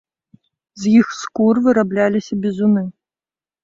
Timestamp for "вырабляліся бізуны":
1.69-2.89